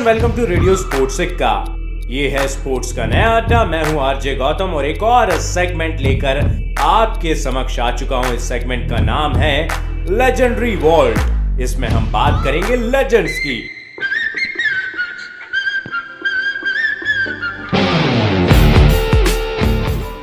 And 0.00 0.08
welcome 0.08 0.32
to 0.32 0.44
radio 0.46 0.74
sports 0.76 1.16
सिक्का 1.16 1.52
ये 2.08 2.28
है 2.28 2.46
स्पोर्ट्स 2.48 2.92
का 2.92 3.06
नया 3.06 3.30
अड्डा। 3.30 3.64
मैं 3.64 3.82
हूँ 3.84 4.00
आरजे 4.02 4.34
गौतम 4.36 4.70
और 4.74 4.86
एक 4.86 5.02
और 5.04 5.30
सेगमेंट 5.40 6.00
लेकर 6.00 6.38
आपके 6.82 7.34
समक्ष 7.34 7.78
आ 7.78 7.90
चुका 7.96 8.16
हूँ। 8.16 8.34
इस 8.34 8.48
सेगमेंट 8.48 8.88
का 8.90 8.98
नाम 9.00 9.36
है 9.36 9.52
लेजेंडरी 10.10 10.74
वॉल्ट 10.78 11.60
इसमें 11.60 11.88
हम 11.88 12.10
बात 12.12 12.42
करेंगे 12.44 12.76
लेजेंड्स 12.76 13.38
की। 13.38 13.60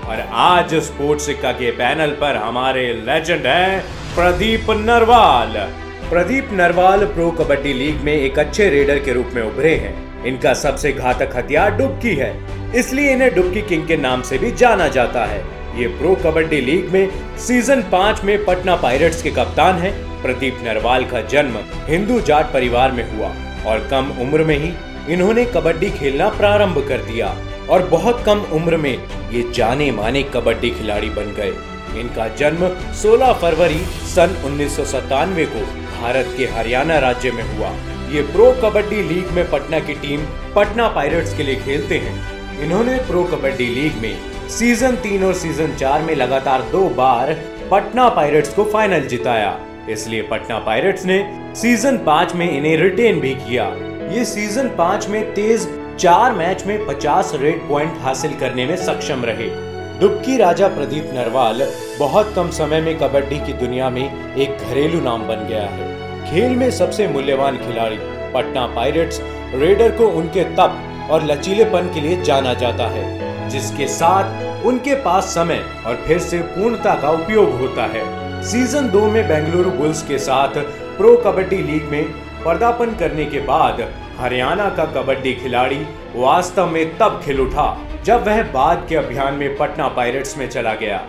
और 0.07 0.27
आज 0.43 0.75
स्पोर्ट्स 0.85 1.25
सिक्का 1.25 1.51
के 1.53 1.71
पैनल 1.77 2.17
पर 2.21 2.43
हमारे 2.45 2.93
लेजेंड 3.05 3.45
हैं 3.47 3.81
प्रदीप 4.15 4.71
नरवाल। 4.79 5.67
प्रदीप 6.09 6.49
नरवाल 6.53 7.03
प्रो 7.05 7.29
कबड्डी 7.31 7.71
लीग 7.73 8.01
में 8.01 8.13
एक 8.13 8.37
अच्छे 8.39 8.67
रेडर 8.69 8.99
के 8.99 9.13
रूप 9.13 9.31
में 9.35 9.41
उभरे 9.41 9.73
हैं। 9.75 10.23
इनका 10.25 10.53
सबसे 10.53 10.91
घातक 10.91 11.35
हथियार 11.35 11.71
डुबकी 11.71 12.13
है। 12.15 12.29
इसलिए 12.75 13.11
इन्हें 13.13 13.33
डुबकी 13.35 13.61
किंग 13.61 13.85
के 13.87 13.97
नाम 13.97 14.21
से 14.21 14.37
भी 14.37 14.51
जाना 14.51 14.87
जाता 14.87 15.25
है। 15.25 15.39
ये 15.79 15.87
प्रो 15.97 16.13
कबड्डी 16.15 16.59
लीग 16.61 16.89
में 16.89 17.09
सीज़न 17.37 17.81
पाँच 17.91 18.23
में 18.23 18.45
पटना 18.45 18.75
पायरेट्स 18.75 19.21
के 19.21 19.31
कप्तान 19.31 19.75
हैं। 19.75 19.91
प्रदीप 20.21 20.61
नरवाल 20.63 21.05
का 21.05 21.21
जन्म 21.27 21.57
हिंदू 21.87 22.19
जाट 22.21 22.53
परिवार 22.53 22.91
में 22.91 23.03
हुआ 23.11 23.33
और 23.71 23.87
कम 23.91 24.11
उम्र 24.21 24.43
में 24.43 24.57
ही 24.57 24.73
इन्होंने 25.13 25.45
कबड्डी 25.45 25.89
खेलना 25.89 26.29
प्रारंभ 26.29 26.85
कर 26.87 27.01
दिया 27.01 27.35
और 27.69 27.87
बहुत 27.87 28.23
कम 28.25 28.45
उम्र 28.53 28.77
में 28.77 28.93
ये 29.31 29.43
जाने 29.55 29.91
माने 29.91 30.23
कबड्डी 30.35 30.69
खिलाड़ी 30.69 31.09
बन 31.09 31.33
गए। 31.37 31.53
इनका 31.99 32.27
जन्म 32.35 32.67
16 32.95 33.33
फरवरी 33.33 33.79
सन 34.15 34.41
उन्नीस 34.45 34.75
सौ 34.75 34.85
सतानवे 34.85 35.45
को 35.45 35.65
भारत 36.01 36.33
के 36.37 36.45
हरियाणा 36.45 36.99
राज्य 36.99 37.31
में 37.31 37.43
हुआ। 37.43 37.69
ये 38.11 38.21
प्रो 38.21 38.51
कबड्डी 38.63 39.01
लीग 39.03 39.31
में 39.31 39.49
पटना 39.51 39.79
की 39.79 39.93
टीम 39.93 40.25
पटना 40.55 40.87
पायरेट्स 40.87 41.35
के 41.37 41.43
लिए 41.43 41.55
खेलते 41.55 41.97
हैं। 41.97 42.61
इन्होंने 42.63 42.97
प्रो 42.97 43.23
कबड्डी 43.23 43.65
लीग 43.65 44.01
में 44.01 44.15
सीज़न 44.49 44.95
तीन 44.95 45.23
और 45.23 45.33
सीज़न 45.33 45.75
चार 45.75 46.01
में 46.01 46.15
लगातार 46.15 46.61
दो 46.61 46.87
बार 46.89 47.33
पटना 47.71 48.07
पायरेट्स 48.09 48.53
को 48.53 48.63
फाइनल 48.63 49.07
जिताया। 49.07 49.57
इसलिए 49.89 50.21
पटना 50.21 50.59
पायरेट्स 50.59 51.05
ने 51.05 51.19
सीज़न 51.55 51.97
पाँच 51.97 52.33
में 52.35 52.49
इन्हें 52.57 52.77
रिटेन 52.77 53.19
भी 53.19 53.33
किया। 53.35 53.65
ये 54.11 54.25
सीज़न 54.25 54.67
पाँच 54.67 55.07
में 55.07 55.33
तेज 55.33 55.67
चार 55.99 56.33
मैच 56.33 56.65
में 56.65 56.85
50 56.85 57.31
रेड 57.35 57.67
पॉइंट 57.69 57.97
हासिल 58.01 58.33
करने 58.39 58.65
में 58.65 58.75
सक्षम 58.77 59.23
रहे। 59.25 59.66
डुबकी 59.99 60.35
राजा 60.37 60.67
प्रदीप 60.67 61.09
नरवाल 61.13 61.61
बहुत 61.99 62.33
कम 62.35 62.49
समय 62.49 62.81
में 62.81 62.97
कबड्डी 62.99 63.37
की 63.39 63.53
दुनिया 63.53 63.89
में 63.89 64.35
एक 64.35 64.57
घरेलू 64.59 64.99
नाम 65.01 65.21
बन 65.27 65.45
गया 65.47 65.63
है। 65.67 65.87
खेल 66.25 66.55
में 66.55 66.69
सबसे 66.71 67.07
मूल्यवान 67.07 67.57
खिलाड़ी 67.57 67.97
पटना 68.33 68.65
पायरेट्स, 68.75 69.19
रेडर 69.53 69.95
को 69.97 70.07
उनके 70.19 70.43
तप 70.55 71.09
और 71.11 71.25
लचीलेपन 71.25 71.89
के 71.93 72.01
लिए 72.01 72.21
जाना 72.21 72.53
जाता 72.53 72.87
है, 72.87 73.49
जिसके 73.49 73.87
साथ 73.87 74.65
उनके 74.65 74.95
पास 75.01 75.33
समय 75.35 75.63
और 75.87 76.03
फिर 76.07 76.19
से 76.19 76.41
पूर्णता 76.53 76.93
का 77.01 77.11
उपयोग 77.13 77.59
होता 77.59 77.85
है। 77.87 78.03
सीज़न 78.43 78.89
दो 78.89 79.05
में 79.07 79.27
बेंगलुरु 79.27 79.71
बुल्स 79.71 80.07
के 80.07 80.17
साथ 80.19 80.61
प्रो 80.97 81.15
कबड्डी 81.17 81.61
लीग 81.63 81.89
में 81.91 82.03
पर्दापन 82.45 82.95
करने 82.95 83.25
के 83.25 83.39
बाद 83.45 83.81
हरियाणा 84.19 84.69
का 84.69 84.85
कबड्डी 84.93 85.33
खिलाड़ी 85.33 85.79
वास्तव 86.15 86.69
में 86.69 86.97
तब 86.97 87.21
खिल 87.25 87.39
उठा 87.41 87.67
जब 88.05 88.25
वह 88.27 88.41
बाद 88.51 88.85
के 88.89 88.95
अभियान 88.95 89.33
में 89.33 89.55
पटना 89.57 89.87
पायरेट्स 89.87 90.37
में 90.37 90.47
चला 90.49 90.73
गया। 90.73 91.01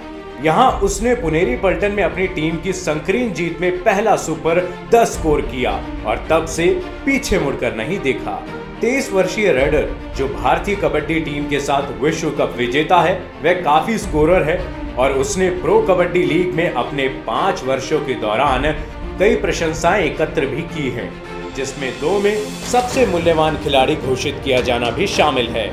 यहाँ 0.43 0.71
उसने 0.81 1.15
पुनेरी 1.15 1.57
पल्टन 1.57 1.93
में 1.93 2.03
अपनी 2.03 2.27
टीम 2.27 2.57
की 2.57 2.73
संकीर्ण 2.73 3.33
जीत 3.33 3.61
में 3.61 3.83
पहला 3.85 4.17
सुपर 4.17 4.61
दस 4.95 5.13
स्कोर 5.13 5.41
किया 5.41 5.71
और 6.07 6.27
तब 6.31 6.47
से 6.47 6.67
पीछे 7.07 7.39
मुड़कर 7.39 7.75
नहीं 7.77 7.99
देखा। 7.99 8.35
तेईस 8.81 9.11
वर्षीय 9.13 9.53
रेडर 9.53 9.89
जो 10.17 10.29
भारतीय 10.29 10.77
कबड्डी 10.77 11.19
टीम 11.21 11.49
के 11.49 11.61
साथ 11.61 11.91
विश्व 12.01 12.31
कप 12.31 12.55
विजेता 12.57 13.01
है, 13.01 13.15
वह 13.43 13.63
काफ़ी 13.63 13.99
स्कोरर 13.99 14.43
है 14.43 14.59
और 14.97 15.13
उसने 15.13 15.51
प्रो 15.63 15.81
कबड्डी 15.83 16.23
लीग 16.25 16.55
में 16.55 16.71
अपने 16.71 17.09
पाँच 17.27 17.65
वर्षों 17.65 18.01
के 18.01 18.15
दौरान 18.21 18.73
कई 19.19 19.37
प्रशंसाएँ 19.37 20.05
एकत्र 20.05 20.47
भी 20.47 20.63
की 20.65 20.89
हैं। 20.91 21.11
जिसमें 21.59 21.91
दो 22.01 22.19
में 22.19 22.35
सबसे 22.73 23.07
मूल्यवान 23.07 23.57
खिलाड़ी 23.57 23.95
घोषित 23.97 24.41
किया 24.45 24.61
जाना 24.61 24.91
भी 24.91 25.07
शामिल 25.07 25.47
है। 25.47 25.67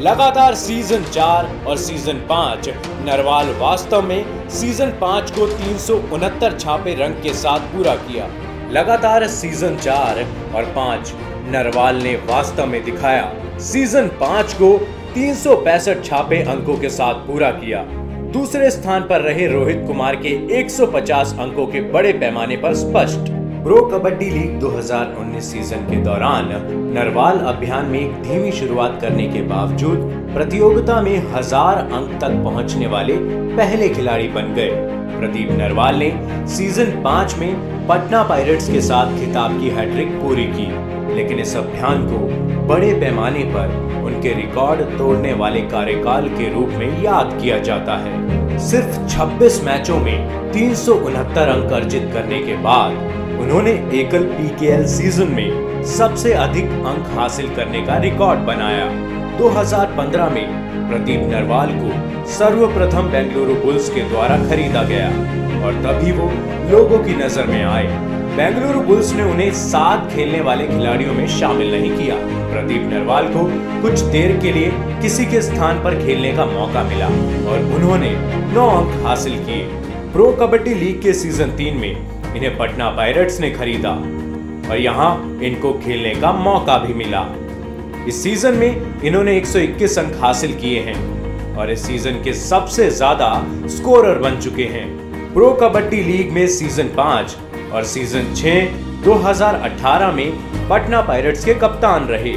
लगातार 0.00 0.54
सीज़न 0.54 1.04
चार 1.04 1.48
और 1.66 1.76
सीज़न 1.76 2.16
पाँच, 2.28 2.68
नरवाल 3.04 3.48
वास्तव 3.58 4.02
में 4.02 4.48
सीज़न 4.50 4.90
पाँच 4.90 5.30
को 5.30 5.46
तीन 5.46 5.78
सौ 5.78 5.94
उनहत्तर 6.12 6.58
छापे 6.58 6.94
रंग 6.94 7.22
के 7.22 7.32
साथ 7.34 7.72
पूरा 7.72 7.94
किया। 7.94 8.28
लगातार 8.70 9.26
सीज़न 9.28 9.76
चार 9.76 10.22
और 10.54 10.70
पाँच, 10.76 11.12
नरवाल 11.48 12.02
ने 12.02 12.14
वास्तव 12.26 12.66
में 12.66 12.82
दिखाया। 12.84 13.58
सीज़न 13.62 14.08
पाँच 14.20 14.54
को 14.54 14.76
तीन 15.14 15.34
सौ 15.34 15.56
पैंसठ 15.56 16.04
छापे 16.04 16.42
अंकों 16.42 16.76
के 16.76 16.90
साथ 16.90 17.26
पूरा 17.26 17.50
किया। 17.50 17.82
दूसरे 18.32 18.70
स्थान 18.70 19.02
पर 19.02 19.20
रहे 19.20 19.46
रोहित 19.46 19.84
कुमार 19.86 20.16
के 20.16 20.38
150 20.60 21.36
अंकों 21.40 21.66
के 21.66 21.80
बड़े 21.92 22.12
पैमाने 22.12 22.56
पर 22.56 22.74
स्पष्ट। 22.74 23.39
प्रो 23.64 23.80
कबड्डी 23.82 24.28
लीग 24.30 24.52
2019 24.60 25.40
सीज़न 25.44 25.80
के 25.86 25.96
दौरान 26.02 26.46
नरवाल 26.94 27.38
अभियान 27.48 27.86
में 27.86 27.98
एक 27.98 28.12
धीमी 28.22 28.52
शुरुआत 28.52 28.96
करने 29.00 29.26
के 29.28 29.42
बावजूद 29.48 29.98
प्रतियोगिता 30.34 31.00
में 31.02 31.32
हज़ार 31.32 31.78
अंक 31.78 32.14
तक 32.20 32.40
पहुँचने 32.44 32.86
वाले 32.86 33.16
पहले 33.56 33.88
खिलाड़ी 33.88 34.28
बन 34.28 34.54
गए। 34.54 34.70
प्रदीप 35.10 35.50
नरवाल 35.58 35.96
ने 35.96 36.10
सीज़न 36.48 37.02
पाँच 37.02 37.34
में 37.38 37.86
पटना 37.88 38.22
पायरेट्स 38.22 38.70
के 38.70 38.80
साथ 38.80 39.14
खिताब 39.18 39.60
की 39.60 39.68
हैट्रिक 39.70 40.18
पूरी 40.22 40.46
की, 40.46 40.66
लेकिन 41.14 41.40
इस 41.40 41.56
अभियान 41.56 42.06
को 42.06 42.18
बड़े 42.66 42.92
पैमाने 43.00 43.44
पर 43.54 43.78
उनके 44.04 44.34
रिकॉर्ड 44.34 44.98
तोड़ने 44.98 45.32
वाले 45.34 45.60
कार्यकाल 45.68 46.28
के 46.30 46.52
रूप 46.54 46.68
में 46.78 47.02
याद 47.02 47.38
किया 47.42 47.58
जाता 47.60 47.96
है। 47.98 48.58
सिर्फ़ 48.60 48.98
26 49.08 49.62
मैचों 49.64 49.98
में 50.00 50.50
तीन 50.52 50.74
सौ 50.76 50.94
उनहत्तर 51.06 51.48
अंक 51.48 51.72
अर्जित 51.72 52.10
करने 52.12 52.42
के 52.42 52.56
बाद 52.62 53.08
उन्होंने 53.40 53.70
एकल 53.94 54.24
पीकेएल 54.30 54.86
सीज़न 54.86 55.28
में 55.28 55.82
सबसे 55.88 56.32
अधिक 56.36 56.70
अंक 56.86 57.06
हासिल 57.14 57.54
करने 57.56 57.80
का 57.86 57.96
रिकॉर्ड 57.98 58.40
बनाया। 58.46 58.86
2015 59.38 60.28
में 60.30 60.88
प्रदीप 60.88 61.20
नरवाल 61.30 61.70
को 61.74 62.26
सर्वप्रथम 62.30 63.10
बेंगलुरु 63.12 63.54
बुल्स 63.62 63.88
के 63.88 64.02
द्वारा 64.08 64.36
खरीदा 64.48 64.82
गया 64.84 65.08
और 65.66 65.80
तभी 65.84 66.12
वो 66.12 66.28
लोगों 66.70 66.98
की 66.98 67.14
नज़र 67.16 67.46
में 67.46 67.62
आए। 67.64 67.86
बेंगलुरु 68.36 68.80
बुल्स 68.82 69.12
ने 69.14 69.22
उन्हें 69.22 69.50
सात 69.54 70.10
खेलने 70.12 70.40
वाले 70.40 70.66
खिलाड़ियों 70.66 71.14
में 71.14 71.26
शामिल 71.38 71.70
नहीं 71.70 71.96
किया। 71.96 72.16
प्रदीप 72.52 72.88
नरवाल 72.92 73.28
को 73.28 73.44
कुछ 73.82 74.00
देर 74.12 74.38
के 74.42 74.52
लिए 74.52 74.70
किसी 75.02 75.26
के 75.26 75.42
स्थान 75.42 75.82
पर 75.84 75.98
खेलने 76.04 76.32
का 76.32 76.46
मौका 76.46 76.84
मिला 76.84 77.06
और 77.50 77.74
उन्होंने 77.74 78.14
नौ 78.54 78.68
अंक 78.70 79.04
हासिल 79.06 79.44
किए। 79.44 79.64
प्रो 80.12 80.30
कबड्डी 80.40 80.74
लीग 80.76 81.02
के 81.02 81.12
सीज़न 81.14 81.56
तीन 81.56 81.76
में 81.76 82.19
इन्हें 82.36 82.56
पटना 82.58 82.90
पायरेट्स 82.90 83.40
ने 83.40 83.50
खरीदा 83.50 83.90
और 84.70 84.76
यहाँ 84.78 85.40
इनको 85.44 85.72
खेलने 85.84 86.14
का 86.14 86.32
मौका 86.32 86.76
भी 86.78 86.94
मिला। 86.94 87.26
इस 88.08 88.22
सीज़न 88.22 88.54
में 88.54 89.02
इन्होंने 89.04 89.40
121 89.40 89.98
अंक 89.98 90.14
हासिल 90.20 90.52
किए 90.54 90.80
हैं 90.80 91.56
और 91.56 91.70
इस 91.70 91.86
सीज़न 91.86 92.22
के 92.24 92.32
सबसे 92.34 92.90
ज़्यादा 92.90 93.32
स्कोरर 93.68 94.18
बन 94.18 94.40
चुके 94.40 94.64
हैं। 94.66 94.86
प्रो 95.34 95.50
कबड्डी 95.52 96.02
लीग 96.02 96.30
में 96.32 96.46
सीज़न 96.48 96.88
पाँच 96.96 97.36
और 97.72 97.84
सीज़न 97.86 98.34
छह 98.34 99.04
2018 99.04 100.12
में 100.12 100.30
पटना 100.68 101.00
पायरेट्स 101.02 101.44
के 101.44 101.54
कप्तान 101.56 102.04
रहे। 102.04 102.34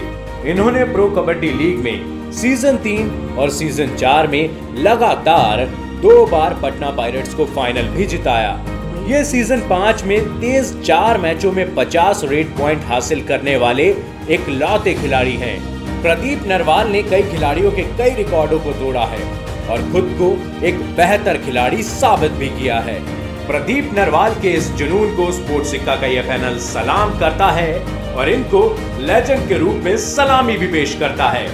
इन्होंने 0.51 0.83
प्रो 0.85 1.07
कबड्डी 1.11 1.51
लीग 1.53 1.83
में 1.83 2.31
सीज़न 2.31 2.77
तीन 2.83 3.09
और 3.39 3.49
सीज़न 3.51 3.95
चार 3.95 4.27
में 4.27 4.73
लगातार 4.77 5.65
दो 6.01 6.25
बार 6.25 6.59
पटना 6.63 6.89
पायरेट्स 6.91 7.33
को 7.33 7.45
फाइनल 7.45 7.87
भी 7.87 8.05
जिताया। 8.05 8.53
ये 9.03 9.23
सीज़न 9.25 9.59
पाँच 9.59 10.03
में 10.03 10.19
तेज 10.41 10.71
चार 10.81 11.17
मैचों 11.17 11.51
में 11.51 11.73
50 11.75 12.23
रेड 12.23 12.55
पॉइंट 12.57 12.83
हासिल 12.83 13.23
करने 13.27 13.55
वाले 13.57 13.83
एक 14.31 14.47
लौते 14.49 14.93
खिलाड़ी 14.93 15.35
हैं। 15.37 15.57
प्रदीप 16.01 16.43
नरवाल 16.47 16.91
ने 16.91 17.01
कई 17.03 17.23
खिलाड़ियों 17.23 17.71
के 17.71 17.83
कई 17.97 18.13
रिकॉर्डों 18.15 18.59
को 18.59 18.71
तोड़ा 18.73 19.05
है 19.05 19.23
और 19.67 19.81
खुद 19.91 20.15
को 20.21 20.31
एक 20.65 20.79
बेहतर 20.95 21.37
खिलाड़ी 21.37 21.83
साबित 21.83 22.31
भी 22.31 22.49
किया 22.49 22.79
है। 22.79 22.97
प्रदीप 23.47 23.91
नरवाल 23.93 24.35
के 24.41 24.51
इस 24.51 24.71
जुनून 24.73 25.15
को 25.15 25.31
स्पोर्ट्स 25.31 25.71
सिक्का 25.71 25.95
का 25.95 26.07
यह 26.07 26.27
पैनल 26.27 26.57
सलाम 26.61 27.19
करता 27.19 27.51
है 27.51 27.73
और 28.15 28.29
इनको 28.29 28.65
लेजेंड 29.01 29.47
के 29.47 29.57
रूप 29.57 29.81
में 29.83 29.97
सलामी 29.97 30.57
भी 30.57 30.67
पेश 30.67 30.95
करता 30.99 31.29
है। 31.29 31.47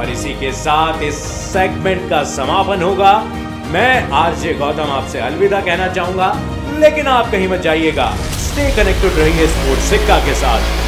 और 0.00 0.10
इसी 0.10 0.32
के 0.34 0.52
साथ 0.52 1.02
इस 1.02 1.14
सेगमेंट 1.52 2.08
का 2.10 2.22
समापन 2.26 2.82
होगा। 2.82 3.12
मैं 3.72 4.10
आरजे 4.16 4.54
गौतम 4.54 4.92
आपसे 4.92 5.18
अलविदा 5.20 5.60
कहना 5.60 5.88
चाहूँगा, 5.94 6.32
लेकिन 6.78 7.06
आप 7.06 7.30
कहीं 7.30 7.48
मत 7.48 7.60
जाइएगा। 7.60 8.10
स्टे 8.40 8.70
कनेक्टेड 8.76 9.18
रहेंगे 9.18 9.46
स्पोर्ट्स 9.46 9.90
सिक्का 9.90 10.18
के 10.18 10.34
साथ। 10.34 10.79